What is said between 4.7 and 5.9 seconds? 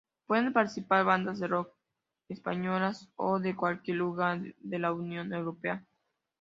la Unión Europea.